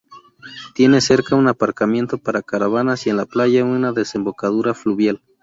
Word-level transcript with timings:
Tiene 0.73 0.99
cerca 0.99 1.35
un 1.35 1.47
aparcamiento 1.47 2.17
para 2.17 2.41
caravanas 2.41 3.05
y 3.05 3.11
en 3.11 3.17
la 3.17 3.27
playa 3.27 3.59
hay 3.63 3.69
una 3.69 3.91
desembocadura 3.91 4.73
fluvial. 4.73 5.21